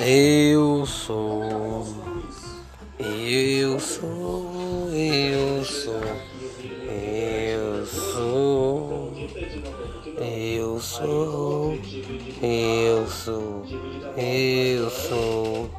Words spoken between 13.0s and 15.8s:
sou, eu sou.